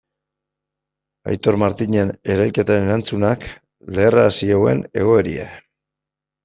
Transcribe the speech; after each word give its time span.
Aitor 1.33 1.57
Martinen 1.63 2.13
erailketaren 2.37 2.89
erantzunak 2.91 3.47
leherrarazi 3.95 4.53
zuen 4.59 4.87
egoera. 5.05 5.49